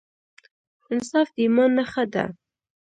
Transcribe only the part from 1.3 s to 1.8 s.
د ایمان